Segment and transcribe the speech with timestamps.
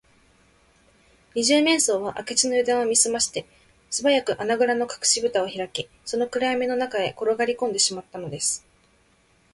[1.35, 3.45] 二十面相は明智のゆだんを見すまして、
[3.91, 8.65] すばやく穴ぐらのかくしぶたをひらき、その暗やみの中へころがりこんでしまったのです